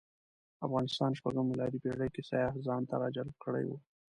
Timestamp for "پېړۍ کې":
1.83-2.21